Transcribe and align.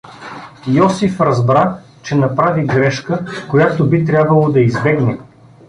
Йосиф 0.67 1.21
разбра, 1.21 1.77
че 2.03 2.15
направи 2.15 2.65
грешка, 2.65 3.25
която 3.49 3.87
би 3.89 4.05
трябвало 4.05 4.51
да 4.51 4.59
избегне. 4.59 5.17